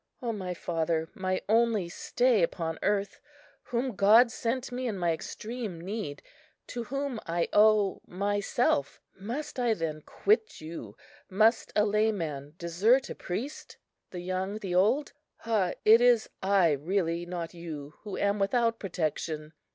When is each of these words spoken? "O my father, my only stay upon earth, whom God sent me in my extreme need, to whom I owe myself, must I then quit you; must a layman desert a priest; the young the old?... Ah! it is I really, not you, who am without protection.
"O 0.19 0.33
my 0.33 0.55
father, 0.55 1.09
my 1.13 1.43
only 1.47 1.87
stay 1.87 2.41
upon 2.41 2.79
earth, 2.81 3.19
whom 3.65 3.95
God 3.95 4.31
sent 4.31 4.71
me 4.71 4.87
in 4.87 4.97
my 4.97 5.11
extreme 5.13 5.79
need, 5.79 6.23
to 6.65 6.85
whom 6.85 7.19
I 7.27 7.47
owe 7.53 8.01
myself, 8.07 8.99
must 9.15 9.59
I 9.59 9.75
then 9.75 10.01
quit 10.01 10.59
you; 10.59 10.97
must 11.29 11.71
a 11.75 11.85
layman 11.85 12.55
desert 12.57 13.11
a 13.11 13.15
priest; 13.15 13.77
the 14.09 14.21
young 14.21 14.57
the 14.57 14.73
old?... 14.73 15.13
Ah! 15.45 15.73
it 15.85 16.01
is 16.01 16.27
I 16.41 16.71
really, 16.71 17.27
not 17.27 17.53
you, 17.53 17.93
who 17.99 18.17
am 18.17 18.39
without 18.39 18.79
protection. 18.79 19.53